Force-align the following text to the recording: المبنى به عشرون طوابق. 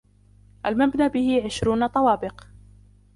المبنى 0.65 1.09
به 1.09 1.41
عشرون 1.45 1.87
طوابق. 1.87 2.45